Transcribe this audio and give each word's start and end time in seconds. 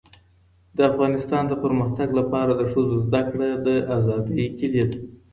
د 0.77 0.77
افغانستان 0.91 1.43
د 1.47 1.53
پرمختګ 1.63 2.09
لپاره 2.19 2.51
د 2.55 2.61
ښځو 2.71 2.93
زدهکړه 3.05 3.49
د 3.65 3.67
آزادۍ 3.97 4.45
کيلي 4.57 4.83
ده. 4.89 4.97